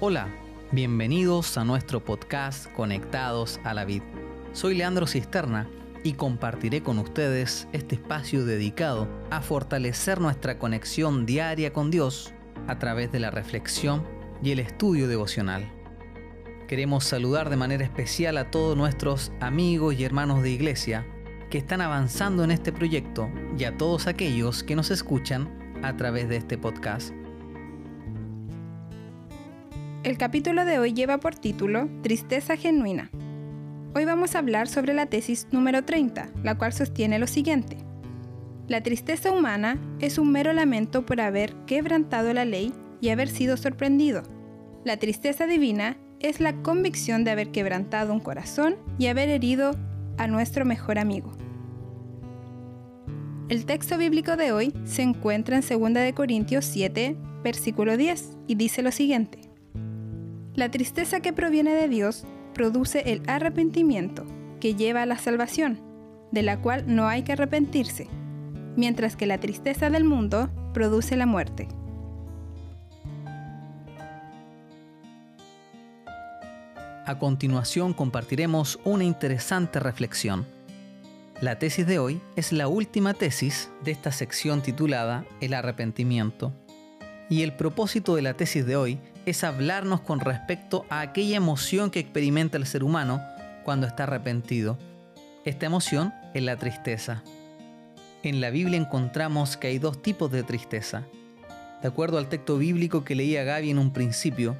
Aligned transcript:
Hola, 0.00 0.26
bienvenidos 0.72 1.56
a 1.56 1.64
nuestro 1.64 2.04
podcast 2.04 2.70
Conectados 2.72 3.60
a 3.62 3.74
la 3.74 3.84
Vid. 3.84 4.02
Soy 4.52 4.74
Leandro 4.74 5.06
Cisterna 5.06 5.70
y 6.02 6.14
compartiré 6.14 6.82
con 6.82 6.98
ustedes 6.98 7.68
este 7.72 7.94
espacio 7.94 8.44
dedicado 8.44 9.08
a 9.30 9.40
fortalecer 9.40 10.20
nuestra 10.20 10.58
conexión 10.58 11.26
diaria 11.26 11.72
con 11.72 11.92
Dios 11.92 12.34
a 12.66 12.76
través 12.80 13.12
de 13.12 13.20
la 13.20 13.30
reflexión 13.30 14.04
y 14.42 14.50
el 14.50 14.58
estudio 14.58 15.06
devocional. 15.06 15.72
Queremos 16.66 17.04
saludar 17.04 17.48
de 17.48 17.56
manera 17.56 17.84
especial 17.84 18.36
a 18.36 18.50
todos 18.50 18.76
nuestros 18.76 19.30
amigos 19.40 19.94
y 19.94 20.02
hermanos 20.02 20.42
de 20.42 20.50
iglesia 20.50 21.06
que 21.50 21.58
están 21.58 21.80
avanzando 21.80 22.42
en 22.42 22.50
este 22.50 22.72
proyecto 22.72 23.30
y 23.56 23.62
a 23.62 23.76
todos 23.76 24.08
aquellos 24.08 24.64
que 24.64 24.74
nos 24.74 24.90
escuchan 24.90 25.78
a 25.84 25.96
través 25.96 26.28
de 26.28 26.36
este 26.36 26.58
podcast. 26.58 27.14
El 30.04 30.18
capítulo 30.18 30.66
de 30.66 30.78
hoy 30.78 30.92
lleva 30.92 31.16
por 31.16 31.34
título 31.34 31.88
Tristeza 32.02 32.58
genuina. 32.58 33.10
Hoy 33.94 34.04
vamos 34.04 34.34
a 34.34 34.40
hablar 34.40 34.68
sobre 34.68 34.92
la 34.92 35.06
tesis 35.06 35.48
número 35.50 35.82
30, 35.82 36.28
la 36.42 36.58
cual 36.58 36.74
sostiene 36.74 37.18
lo 37.18 37.26
siguiente. 37.26 37.78
La 38.68 38.82
tristeza 38.82 39.32
humana 39.32 39.78
es 40.00 40.18
un 40.18 40.30
mero 40.30 40.52
lamento 40.52 41.06
por 41.06 41.22
haber 41.22 41.54
quebrantado 41.64 42.34
la 42.34 42.44
ley 42.44 42.74
y 43.00 43.08
haber 43.08 43.30
sido 43.30 43.56
sorprendido. 43.56 44.24
La 44.84 44.98
tristeza 44.98 45.46
divina 45.46 45.96
es 46.20 46.38
la 46.38 46.52
convicción 46.60 47.24
de 47.24 47.30
haber 47.30 47.50
quebrantado 47.50 48.12
un 48.12 48.20
corazón 48.20 48.76
y 48.98 49.06
haber 49.06 49.30
herido 49.30 49.70
a 50.18 50.26
nuestro 50.26 50.66
mejor 50.66 50.98
amigo. 50.98 51.32
El 53.48 53.64
texto 53.64 53.96
bíblico 53.96 54.36
de 54.36 54.52
hoy 54.52 54.74
se 54.84 55.00
encuentra 55.00 55.58
en 55.58 55.62
2 55.62 56.12
Corintios 56.12 56.66
7, 56.66 57.16
versículo 57.42 57.96
10, 57.96 58.36
y 58.46 58.56
dice 58.56 58.82
lo 58.82 58.92
siguiente. 58.92 59.43
La 60.54 60.70
tristeza 60.70 61.18
que 61.18 61.32
proviene 61.32 61.72
de 61.72 61.88
Dios 61.88 62.24
produce 62.54 63.12
el 63.12 63.22
arrepentimiento, 63.26 64.24
que 64.60 64.76
lleva 64.76 65.02
a 65.02 65.06
la 65.06 65.18
salvación, 65.18 65.80
de 66.30 66.42
la 66.42 66.60
cual 66.60 66.84
no 66.86 67.08
hay 67.08 67.24
que 67.24 67.32
arrepentirse, 67.32 68.06
mientras 68.76 69.16
que 69.16 69.26
la 69.26 69.38
tristeza 69.38 69.90
del 69.90 70.04
mundo 70.04 70.50
produce 70.72 71.16
la 71.16 71.26
muerte. 71.26 71.66
A 77.06 77.18
continuación 77.18 77.92
compartiremos 77.92 78.78
una 78.84 79.02
interesante 79.02 79.80
reflexión. 79.80 80.46
La 81.40 81.58
tesis 81.58 81.86
de 81.86 81.98
hoy 81.98 82.20
es 82.36 82.52
la 82.52 82.68
última 82.68 83.12
tesis 83.12 83.70
de 83.82 83.90
esta 83.90 84.12
sección 84.12 84.62
titulada 84.62 85.26
El 85.40 85.52
arrepentimiento. 85.52 86.52
Y 87.28 87.42
el 87.42 87.54
propósito 87.54 88.14
de 88.14 88.22
la 88.22 88.34
tesis 88.34 88.64
de 88.64 88.76
hoy 88.76 89.00
es 89.26 89.44
hablarnos 89.44 90.00
con 90.00 90.20
respecto 90.20 90.84
a 90.90 91.00
aquella 91.00 91.36
emoción 91.36 91.90
que 91.90 92.00
experimenta 92.00 92.56
el 92.56 92.66
ser 92.66 92.84
humano 92.84 93.22
cuando 93.64 93.86
está 93.86 94.04
arrepentido. 94.04 94.78
Esta 95.44 95.66
emoción 95.66 96.12
es 96.34 96.42
la 96.42 96.56
tristeza. 96.56 97.22
En 98.22 98.40
la 98.40 98.50
Biblia 98.50 98.78
encontramos 98.78 99.56
que 99.56 99.68
hay 99.68 99.78
dos 99.78 100.02
tipos 100.02 100.30
de 100.30 100.42
tristeza. 100.42 101.04
De 101.82 101.88
acuerdo 101.88 102.18
al 102.18 102.28
texto 102.28 102.56
bíblico 102.56 103.04
que 103.04 103.14
leía 103.14 103.44
Gaby 103.44 103.70
en 103.70 103.78
un 103.78 103.92
principio, 103.92 104.56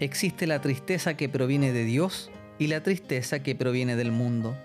existe 0.00 0.46
la 0.46 0.60
tristeza 0.60 1.14
que 1.14 1.28
proviene 1.28 1.72
de 1.72 1.84
Dios 1.84 2.30
y 2.58 2.68
la 2.68 2.82
tristeza 2.82 3.42
que 3.42 3.54
proviene 3.54 3.96
del 3.96 4.12
mundo. 4.12 4.56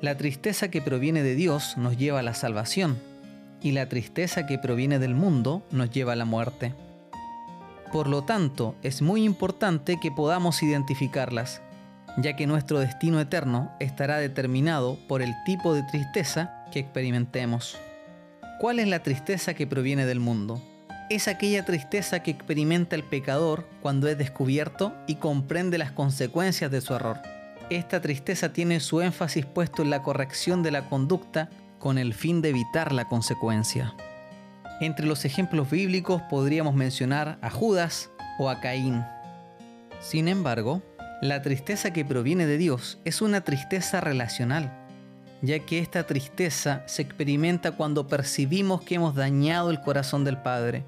La 0.00 0.16
tristeza 0.16 0.70
que 0.70 0.82
proviene 0.82 1.22
de 1.22 1.34
Dios 1.34 1.76
nos 1.76 1.96
lleva 1.96 2.20
a 2.20 2.22
la 2.22 2.34
salvación 2.34 2.98
y 3.62 3.72
la 3.72 3.88
tristeza 3.88 4.46
que 4.46 4.58
proviene 4.58 4.98
del 4.98 5.14
mundo 5.14 5.66
nos 5.70 5.90
lleva 5.90 6.12
a 6.12 6.16
la 6.16 6.24
muerte. 6.24 6.74
Por 7.92 8.08
lo 8.08 8.24
tanto, 8.24 8.74
es 8.82 9.02
muy 9.02 9.24
importante 9.24 9.98
que 10.00 10.10
podamos 10.10 10.62
identificarlas, 10.62 11.60
ya 12.16 12.36
que 12.36 12.46
nuestro 12.46 12.80
destino 12.80 13.20
eterno 13.20 13.72
estará 13.80 14.18
determinado 14.18 14.98
por 15.08 15.22
el 15.22 15.32
tipo 15.44 15.74
de 15.74 15.82
tristeza 15.84 16.64
que 16.72 16.80
experimentemos. 16.80 17.76
¿Cuál 18.60 18.78
es 18.78 18.88
la 18.88 19.02
tristeza 19.02 19.54
que 19.54 19.66
proviene 19.66 20.06
del 20.06 20.20
mundo? 20.20 20.60
Es 21.10 21.28
aquella 21.28 21.64
tristeza 21.64 22.22
que 22.22 22.30
experimenta 22.30 22.96
el 22.96 23.04
pecador 23.04 23.68
cuando 23.82 24.08
es 24.08 24.16
descubierto 24.16 24.94
y 25.06 25.16
comprende 25.16 25.76
las 25.76 25.92
consecuencias 25.92 26.70
de 26.70 26.80
su 26.80 26.94
error. 26.94 27.18
Esta 27.70 28.00
tristeza 28.00 28.52
tiene 28.52 28.80
su 28.80 29.00
énfasis 29.00 29.44
puesto 29.44 29.82
en 29.82 29.90
la 29.90 30.02
corrección 30.02 30.62
de 30.62 30.70
la 30.70 30.88
conducta 30.88 31.50
con 31.78 31.98
el 31.98 32.14
fin 32.14 32.40
de 32.40 32.50
evitar 32.50 32.92
la 32.92 33.06
consecuencia. 33.06 33.94
Entre 34.84 35.06
los 35.06 35.24
ejemplos 35.24 35.70
bíblicos 35.70 36.20
podríamos 36.28 36.74
mencionar 36.74 37.38
a 37.40 37.48
Judas 37.48 38.10
o 38.38 38.50
a 38.50 38.60
Caín. 38.60 39.02
Sin 39.98 40.28
embargo, 40.28 40.82
la 41.22 41.40
tristeza 41.40 41.94
que 41.94 42.04
proviene 42.04 42.44
de 42.44 42.58
Dios 42.58 42.98
es 43.06 43.22
una 43.22 43.40
tristeza 43.40 44.02
relacional, 44.02 44.70
ya 45.40 45.58
que 45.60 45.78
esta 45.78 46.06
tristeza 46.06 46.82
se 46.84 47.00
experimenta 47.00 47.72
cuando 47.72 48.08
percibimos 48.08 48.82
que 48.82 48.96
hemos 48.96 49.14
dañado 49.14 49.70
el 49.70 49.80
corazón 49.80 50.22
del 50.22 50.36
Padre. 50.36 50.84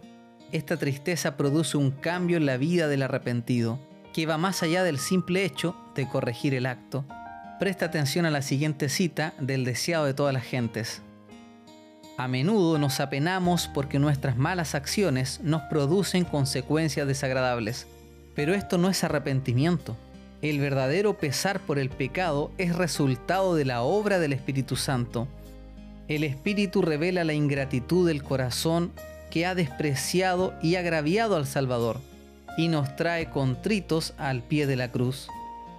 Esta 0.52 0.76
tristeza 0.76 1.38
produce 1.38 1.78
un 1.78 1.90
cambio 1.90 2.36
en 2.36 2.44
la 2.44 2.58
vida 2.58 2.88
del 2.88 3.00
arrepentido, 3.00 3.78
que 4.12 4.26
va 4.26 4.36
más 4.36 4.62
allá 4.62 4.84
del 4.84 4.98
simple 4.98 5.42
hecho 5.42 5.74
de 5.94 6.06
corregir 6.06 6.52
el 6.52 6.66
acto. 6.66 7.06
Presta 7.58 7.86
atención 7.86 8.26
a 8.26 8.30
la 8.30 8.42
siguiente 8.42 8.90
cita 8.90 9.32
del 9.40 9.64
deseado 9.64 10.04
de 10.04 10.12
todas 10.12 10.34
las 10.34 10.44
gentes. 10.44 11.00
A 12.18 12.28
menudo 12.28 12.78
nos 12.78 13.00
apenamos 13.00 13.68
porque 13.68 13.98
nuestras 13.98 14.38
malas 14.38 14.74
acciones 14.74 15.40
nos 15.42 15.62
producen 15.62 16.24
consecuencias 16.24 17.06
desagradables, 17.06 17.86
pero 18.34 18.54
esto 18.54 18.78
no 18.78 18.88
es 18.88 19.04
arrepentimiento. 19.04 19.96
El 20.40 20.58
verdadero 20.58 21.18
pesar 21.18 21.60
por 21.60 21.78
el 21.78 21.90
pecado 21.90 22.50
es 22.56 22.74
resultado 22.74 23.54
de 23.54 23.66
la 23.66 23.82
obra 23.82 24.18
del 24.18 24.32
Espíritu 24.32 24.76
Santo. 24.76 25.28
El 26.08 26.24
Espíritu 26.24 26.80
revela 26.80 27.22
la 27.22 27.34
ingratitud 27.34 28.06
del 28.06 28.22
corazón 28.22 28.92
que 29.30 29.44
ha 29.44 29.54
despreciado 29.54 30.54
y 30.62 30.76
agraviado 30.76 31.36
al 31.36 31.46
Salvador 31.46 32.00
y 32.56 32.68
nos 32.68 32.96
trae 32.96 33.28
contritos 33.28 34.14
al 34.16 34.42
pie 34.42 34.66
de 34.66 34.76
la 34.76 34.90
cruz. 34.90 35.28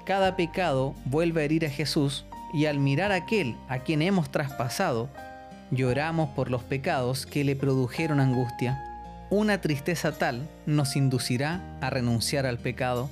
Cada 0.05 0.35
pecado 0.35 0.93
vuelve 1.05 1.41
a 1.41 1.45
herir 1.45 1.65
a 1.65 1.69
Jesús 1.71 2.25
y 2.53 2.65
al 2.65 2.77
mirar 2.77 3.11
a 3.11 3.15
aquel 3.15 3.55
a 3.69 3.79
quien 3.79 4.03
hemos 4.03 4.31
traspasado, 4.31 5.09
lloramos 5.71 6.29
por 6.29 6.49
los 6.49 6.63
pecados 6.63 7.25
que 7.25 7.43
le 7.43 7.55
produjeron 7.55 8.19
angustia. 8.19 8.83
Una 9.29 9.59
tristeza 9.59 10.13
tal 10.13 10.47
nos 10.65 10.95
inducirá 10.95 11.61
a 11.81 11.89
renunciar 11.89 12.45
al 12.45 12.57
pecado. 12.57 13.09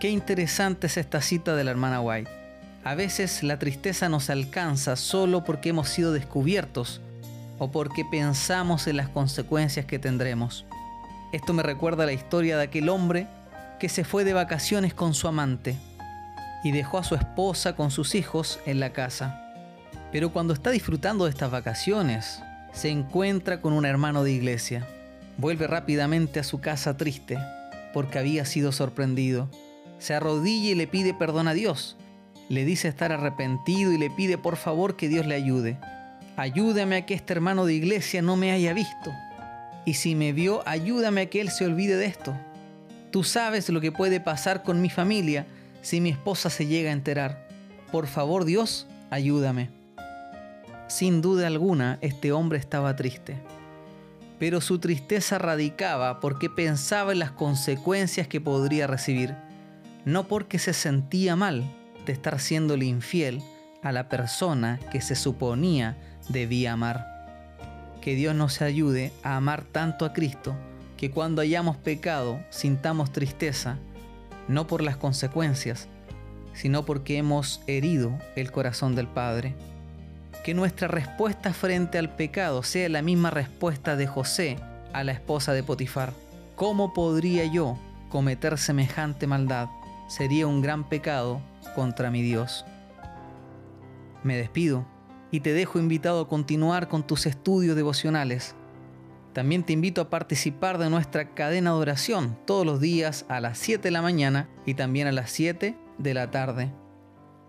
Qué 0.00 0.10
interesante 0.10 0.86
es 0.86 0.96
esta 0.96 1.22
cita 1.22 1.56
de 1.56 1.64
la 1.64 1.70
hermana 1.70 2.00
White. 2.00 2.30
A 2.84 2.94
veces 2.94 3.42
la 3.42 3.58
tristeza 3.58 4.08
nos 4.08 4.30
alcanza 4.30 4.96
solo 4.96 5.44
porque 5.44 5.70
hemos 5.70 5.88
sido 5.88 6.12
descubiertos 6.12 7.00
o 7.58 7.70
porque 7.70 8.04
pensamos 8.04 8.86
en 8.86 8.96
las 8.96 9.08
consecuencias 9.08 9.86
que 9.86 9.98
tendremos. 9.98 10.64
Esto 11.32 11.52
me 11.52 11.62
recuerda 11.62 12.06
la 12.06 12.12
historia 12.12 12.56
de 12.56 12.64
aquel 12.64 12.88
hombre 12.88 13.26
que 13.80 13.88
se 13.88 14.04
fue 14.04 14.24
de 14.24 14.32
vacaciones 14.32 14.94
con 14.94 15.14
su 15.14 15.28
amante 15.28 15.76
y 16.62 16.72
dejó 16.72 16.98
a 16.98 17.04
su 17.04 17.14
esposa 17.14 17.76
con 17.76 17.90
sus 17.90 18.14
hijos 18.14 18.58
en 18.66 18.80
la 18.80 18.92
casa. 18.92 19.47
Pero 20.12 20.32
cuando 20.32 20.54
está 20.54 20.70
disfrutando 20.70 21.24
de 21.24 21.30
estas 21.30 21.50
vacaciones, 21.50 22.40
se 22.72 22.88
encuentra 22.88 23.60
con 23.60 23.72
un 23.72 23.84
hermano 23.84 24.24
de 24.24 24.32
iglesia. 24.32 24.86
Vuelve 25.36 25.66
rápidamente 25.66 26.40
a 26.40 26.44
su 26.44 26.60
casa 26.60 26.96
triste 26.96 27.38
porque 27.92 28.18
había 28.18 28.44
sido 28.44 28.72
sorprendido. 28.72 29.48
Se 29.98 30.14
arrodilla 30.14 30.70
y 30.70 30.74
le 30.74 30.86
pide 30.86 31.14
perdón 31.14 31.48
a 31.48 31.54
Dios. 31.54 31.96
Le 32.48 32.64
dice 32.64 32.88
estar 32.88 33.12
arrepentido 33.12 33.92
y 33.92 33.98
le 33.98 34.10
pide 34.10 34.38
por 34.38 34.56
favor 34.56 34.96
que 34.96 35.08
Dios 35.08 35.26
le 35.26 35.34
ayude. 35.34 35.76
Ayúdame 36.36 36.96
a 36.96 37.06
que 37.06 37.14
este 37.14 37.32
hermano 37.32 37.66
de 37.66 37.74
iglesia 37.74 38.22
no 38.22 38.36
me 38.36 38.52
haya 38.52 38.72
visto. 38.72 39.12
Y 39.84 39.94
si 39.94 40.14
me 40.14 40.32
vio, 40.32 40.62
ayúdame 40.66 41.22
a 41.22 41.26
que 41.30 41.40
él 41.40 41.50
se 41.50 41.64
olvide 41.64 41.96
de 41.96 42.06
esto. 42.06 42.36
Tú 43.10 43.24
sabes 43.24 43.68
lo 43.70 43.80
que 43.80 43.90
puede 43.90 44.20
pasar 44.20 44.62
con 44.62 44.80
mi 44.80 44.90
familia 44.90 45.46
si 45.82 46.00
mi 46.00 46.10
esposa 46.10 46.50
se 46.50 46.66
llega 46.66 46.90
a 46.90 46.92
enterar. 46.94 47.48
Por 47.90 48.06
favor 48.06 48.44
Dios, 48.44 48.86
ayúdame. 49.10 49.77
Sin 50.88 51.20
duda 51.20 51.46
alguna, 51.46 51.98
este 52.00 52.32
hombre 52.32 52.58
estaba 52.58 52.96
triste. 52.96 53.36
Pero 54.38 54.62
su 54.62 54.78
tristeza 54.78 55.36
radicaba 55.36 56.18
porque 56.18 56.48
pensaba 56.48 57.12
en 57.12 57.18
las 57.18 57.30
consecuencias 57.30 58.26
que 58.26 58.40
podría 58.40 58.86
recibir, 58.86 59.34
no 60.06 60.26
porque 60.26 60.58
se 60.58 60.72
sentía 60.72 61.36
mal 61.36 61.70
de 62.06 62.12
estar 62.12 62.40
siéndole 62.40 62.86
infiel 62.86 63.42
a 63.82 63.92
la 63.92 64.08
persona 64.08 64.80
que 64.90 65.02
se 65.02 65.14
suponía 65.14 65.98
debía 66.30 66.72
amar. 66.72 67.04
Que 68.00 68.14
Dios 68.14 68.34
nos 68.34 68.62
ayude 68.62 69.12
a 69.22 69.36
amar 69.36 69.64
tanto 69.64 70.06
a 70.06 70.14
Cristo 70.14 70.56
que 70.96 71.10
cuando 71.10 71.42
hayamos 71.42 71.76
pecado 71.76 72.40
sintamos 72.48 73.12
tristeza, 73.12 73.76
no 74.48 74.66
por 74.66 74.82
las 74.82 74.96
consecuencias, 74.96 75.86
sino 76.54 76.86
porque 76.86 77.18
hemos 77.18 77.60
herido 77.66 78.18
el 78.36 78.50
corazón 78.50 78.94
del 78.94 79.06
Padre 79.06 79.54
que 80.48 80.54
nuestra 80.54 80.88
respuesta 80.88 81.52
frente 81.52 81.98
al 81.98 82.08
pecado 82.08 82.62
sea 82.62 82.88
la 82.88 83.02
misma 83.02 83.28
respuesta 83.28 83.96
de 83.96 84.06
José 84.06 84.56
a 84.94 85.04
la 85.04 85.12
esposa 85.12 85.52
de 85.52 85.62
Potifar. 85.62 86.14
¿Cómo 86.56 86.94
podría 86.94 87.44
yo 87.44 87.78
cometer 88.08 88.56
semejante 88.56 89.26
maldad? 89.26 89.68
Sería 90.08 90.46
un 90.46 90.62
gran 90.62 90.88
pecado 90.88 91.42
contra 91.74 92.10
mi 92.10 92.22
Dios. 92.22 92.64
Me 94.24 94.38
despido 94.38 94.86
y 95.30 95.40
te 95.40 95.52
dejo 95.52 95.78
invitado 95.78 96.22
a 96.22 96.28
continuar 96.28 96.88
con 96.88 97.06
tus 97.06 97.26
estudios 97.26 97.76
devocionales. 97.76 98.54
También 99.34 99.64
te 99.64 99.74
invito 99.74 100.00
a 100.00 100.08
participar 100.08 100.78
de 100.78 100.88
nuestra 100.88 101.34
cadena 101.34 101.72
de 101.72 101.76
oración 101.76 102.38
todos 102.46 102.64
los 102.64 102.80
días 102.80 103.26
a 103.28 103.40
las 103.40 103.58
7 103.58 103.82
de 103.82 103.90
la 103.90 104.00
mañana 104.00 104.48
y 104.64 104.72
también 104.72 105.08
a 105.08 105.12
las 105.12 105.30
7 105.30 105.76
de 105.98 106.14
la 106.14 106.30
tarde. 106.30 106.72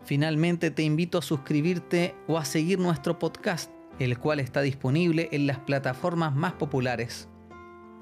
Finalmente 0.10 0.72
te 0.72 0.82
invito 0.82 1.20
a 1.20 1.22
suscribirte 1.22 2.16
o 2.28 2.40
a 2.40 2.44
seguir 2.44 2.80
nuestro 2.80 3.20
podcast, 3.20 3.70
el 4.00 4.18
cual 4.18 4.40
está 4.40 4.62
disponible 4.62 5.30
en 5.34 5.46
las 5.46 5.60
plataformas 5.60 6.34
más 6.34 6.54
populares. 6.54 7.30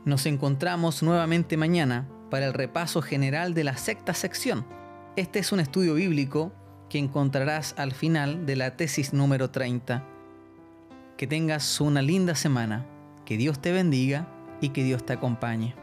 Nos 0.06 0.26
encontramos 0.26 1.04
nuevamente 1.04 1.58
mañana 1.58 2.08
para 2.32 2.46
el 2.46 2.54
repaso 2.54 3.02
general 3.02 3.54
de 3.54 3.66
la 3.66 3.76
sexta 3.76 4.14
sección. 4.14 4.66
Este 5.18 5.40
es 5.40 5.52
un 5.52 5.60
estudio 5.60 5.96
bíblico 5.96 6.54
que 6.90 6.98
encontrarás 6.98 7.76
al 7.78 7.92
final 7.92 8.46
de 8.46 8.56
la 8.56 8.78
tesis 8.78 9.12
número 9.12 9.50
30. 9.50 10.08
Que 11.18 11.28
tengas 11.28 11.82
una 11.82 12.02
linda 12.02 12.36
semana, 12.36 12.86
que 13.26 13.36
Dios 13.36 13.60
te 13.60 13.74
bendiga 13.74 14.30
y 14.62 14.70
que 14.70 14.86
Dios 14.86 15.06
te 15.06 15.12
acompañe. 15.12 15.76